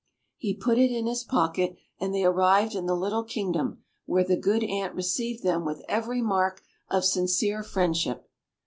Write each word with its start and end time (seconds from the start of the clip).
He 0.37 0.55
put 0.55 0.79
it 0.79 0.89
in 0.89 1.05
his 1.05 1.23
pocket, 1.23 1.75
and 1.99 2.11
they 2.11 2.23
arrived 2.23 2.73
in 2.73 2.87
the 2.87 2.95
little 2.95 3.23
kingdom, 3.23 3.83
where 4.07 4.23
the 4.23 4.35
good 4.35 4.63
Ant 4.63 4.95
received 4.95 5.43
them 5.43 5.63
with 5.63 5.83
every 5.87 6.23
mark 6.23 6.63
of 6.89 7.05
sincere 7.05 7.61
friendship. 7.61 8.27